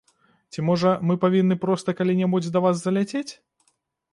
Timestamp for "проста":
1.65-1.95